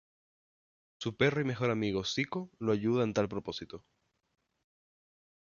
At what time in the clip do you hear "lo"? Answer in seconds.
2.57-2.71